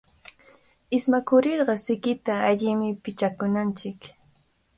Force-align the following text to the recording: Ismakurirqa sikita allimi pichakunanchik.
Ismakurirqa 0.97 1.75
sikita 1.83 2.33
allimi 2.49 2.89
pichakunanchik. 3.03 4.01